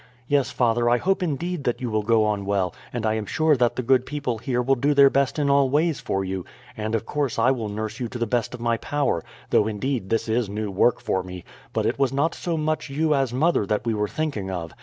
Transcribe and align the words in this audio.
"Yes, 0.27 0.49
father, 0.49 0.89
I 0.89 0.97
hope, 0.97 1.21
indeed, 1.21 1.63
that 1.65 1.79
you 1.79 1.91
will 1.91 2.01
go 2.01 2.23
on 2.25 2.43
well; 2.43 2.73
and 2.91 3.05
I 3.05 3.13
am 3.13 3.27
sure 3.27 3.55
that 3.57 3.75
the 3.75 3.83
good 3.83 4.03
people 4.07 4.39
here 4.39 4.59
will 4.59 4.73
do 4.73 4.95
their 4.95 5.11
best 5.11 5.37
in 5.37 5.47
all 5.47 5.69
ways 5.69 5.99
for 5.99 6.25
you, 6.25 6.43
and 6.75 6.95
of 6.95 7.05
course 7.05 7.37
I 7.37 7.51
will 7.51 7.69
nurse 7.69 7.99
you 7.99 8.07
to 8.07 8.17
the 8.17 8.25
best 8.25 8.55
of 8.55 8.59
my 8.59 8.77
power, 8.77 9.23
though, 9.51 9.67
indeed, 9.67 10.09
this 10.09 10.27
is 10.27 10.49
new 10.49 10.71
work 10.71 10.99
for 10.99 11.21
me; 11.21 11.43
but 11.71 11.85
it 11.85 11.99
was 11.99 12.11
not 12.11 12.33
so 12.33 12.57
much 12.57 12.89
you 12.89 13.13
as 13.13 13.31
mother 13.31 13.63
that 13.67 13.85
we 13.85 13.93
were 13.93 14.07
thinking 14.07 14.49
of. 14.49 14.73